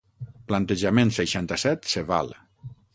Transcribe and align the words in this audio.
Plantejament 0.51 1.13
seixanta-set 1.19 1.95
se 1.95 2.07
val. 2.13 2.37